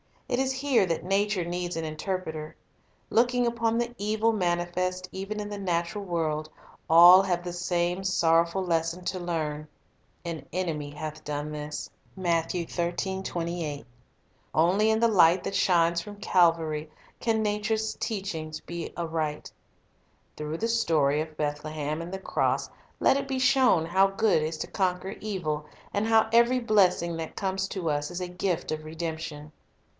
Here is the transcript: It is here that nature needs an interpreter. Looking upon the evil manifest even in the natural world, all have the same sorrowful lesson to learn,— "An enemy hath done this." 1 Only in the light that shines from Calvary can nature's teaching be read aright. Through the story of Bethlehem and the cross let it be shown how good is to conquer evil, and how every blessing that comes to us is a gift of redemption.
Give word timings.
It 0.27 0.39
is 0.39 0.51
here 0.53 0.85
that 0.87 1.03
nature 1.03 1.43
needs 1.43 1.75
an 1.75 1.83
interpreter. 1.83 2.55
Looking 3.09 3.45
upon 3.45 3.77
the 3.77 3.93
evil 3.99 4.31
manifest 4.31 5.07
even 5.11 5.41
in 5.41 5.49
the 5.49 5.59
natural 5.59 6.05
world, 6.05 6.49
all 6.89 7.21
have 7.21 7.43
the 7.43 7.53
same 7.53 8.03
sorrowful 8.05 8.63
lesson 8.63 9.03
to 9.05 9.19
learn,— 9.19 9.67
"An 10.25 10.47
enemy 10.53 10.89
hath 10.89 11.23
done 11.23 11.51
this." 11.51 11.89
1 12.15 12.25
Only 14.55 14.89
in 14.89 14.99
the 15.01 15.07
light 15.07 15.43
that 15.43 15.53
shines 15.53 16.01
from 16.01 16.15
Calvary 16.15 16.89
can 17.19 17.43
nature's 17.43 17.95
teaching 17.99 18.53
be 18.65 18.83
read 18.85 18.93
aright. 18.97 19.51
Through 20.37 20.59
the 20.59 20.69
story 20.69 21.21
of 21.21 21.37
Bethlehem 21.37 22.01
and 22.01 22.11
the 22.13 22.19
cross 22.19 22.69
let 22.99 23.17
it 23.17 23.27
be 23.27 23.37
shown 23.37 23.85
how 23.85 24.07
good 24.07 24.41
is 24.41 24.57
to 24.59 24.67
conquer 24.67 25.13
evil, 25.19 25.65
and 25.93 26.07
how 26.07 26.29
every 26.31 26.59
blessing 26.59 27.17
that 27.17 27.35
comes 27.35 27.67
to 27.67 27.89
us 27.89 28.09
is 28.09 28.21
a 28.21 28.29
gift 28.29 28.71
of 28.71 28.85
redemption. 28.85 29.51